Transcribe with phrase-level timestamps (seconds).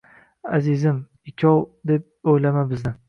[0.57, 0.97] “Azizim,
[1.33, 1.61] ikov
[1.93, 2.95] deb o’ylama bizni